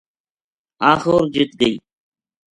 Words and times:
آخر 0.91 1.21
جِت 1.33 1.49
گئی 1.59 1.75